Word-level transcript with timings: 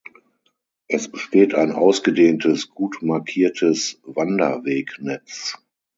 Es 0.87 1.11
besteht 1.11 1.53
ein 1.53 1.71
ausgedehntes, 1.73 2.71
gut 2.71 3.03
markiertes 3.03 4.01
Wanderwegnetz. 4.03 5.55